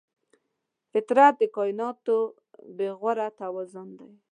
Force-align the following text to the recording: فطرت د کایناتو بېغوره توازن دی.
فطرت 0.91 1.33
د 1.39 1.43
کایناتو 1.55 2.17
بېغوره 2.77 3.27
توازن 3.39 3.89
دی. 3.99 4.11